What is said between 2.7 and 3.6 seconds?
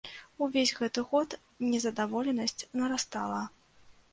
нарастала.